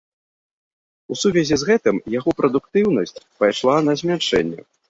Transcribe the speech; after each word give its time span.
У 1.15 1.17
сувязі 1.25 1.55
з 1.63 1.69
гэтым 1.71 2.01
яго 2.15 2.35
прадуктыўнасць 2.39 3.17
пайшла 3.45 3.79
на 3.91 3.97
змяншэнне. 4.03 4.61